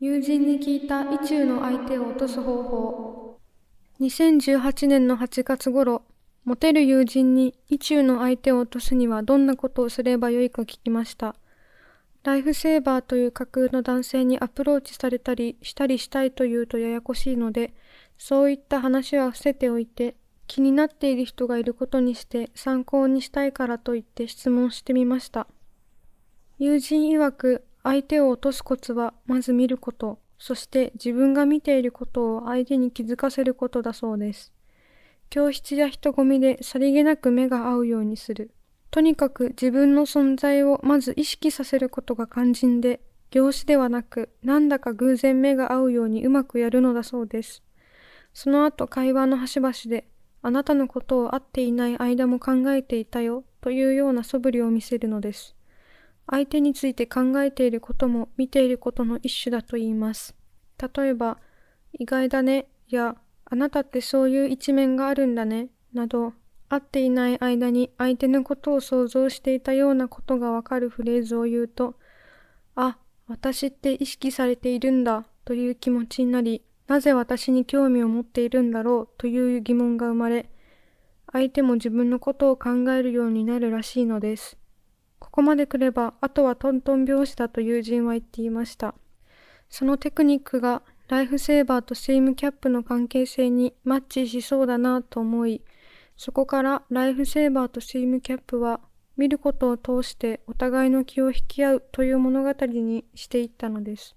[0.00, 3.40] 友人に聞いた意中の相手を落とす方法。
[4.00, 6.02] 2018年の8月頃、
[6.44, 11.36] モテる友人に意中の相手を落とすにはどんなことをすればよいか聞きました。
[12.24, 17.72] ライフセーバーという架空の男性にアプローチされたりしたりしたいというとややこしいので、
[18.18, 20.16] そういった話は伏せておいて、
[20.48, 25.46] 気になっている人がいることにして参考にしたいからと言って質問してみました。
[26.58, 34.52] 友人曰く相手を落とすコツはまず見ること、そして自分が見ていることを相手に気づかせることだそうです。
[35.28, 38.50] 教室や人混みでさりげなく目が合うようにする。
[38.90, 47.62] とにかく自分の存在をまず意識させることが肝心で、業種ではなく、なんだか偶然目が合うようにうまくやるのだそうです。
[48.32, 50.08] その後会話の端々で、
[50.40, 55.56] あなたのことを会っていない間も考えていたよというような素振りを見せるのです。
[56.26, 60.34] 相手について考えていることも見ていることの一種だと言います。
[60.96, 61.38] 例えば、
[61.92, 66.32] 意外だねや、あなたってそういう一面があるんだねなど、
[66.68, 71.94] 会っていない間に相手のことを想像していたようなことがわかるフレーズを言うと、
[72.74, 80.50] あ、私って意識されているんだという気持ちになり、なぜ私に興味を持っているんだろうという疑問が生まれ、
[81.32, 84.58] 相手も自分のことを考えるようになるらしいのです。
[85.34, 88.94] ここまで来れば、あとはトントン拍子だと友人は言っていました。
[89.68, 95.60] そのテクニックがライフセーバーとスイムキャップの関係性にマッチしそうだなと思い、
[96.16, 98.78] そこからライフセーバーとスイムキャップは
[99.16, 104.14] 見ることを通してお互いの気を引き合うという物語にしていったのです。